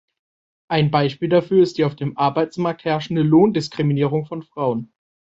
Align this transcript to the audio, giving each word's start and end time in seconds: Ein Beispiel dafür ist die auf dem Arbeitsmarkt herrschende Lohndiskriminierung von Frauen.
Ein 0.67 0.89
Beispiel 0.89 1.29
dafür 1.29 1.61
ist 1.61 1.77
die 1.77 1.83
auf 1.83 1.95
dem 1.95 2.17
Arbeitsmarkt 2.17 2.85
herrschende 2.85 3.21
Lohndiskriminierung 3.21 4.25
von 4.25 4.41
Frauen. 4.41 4.91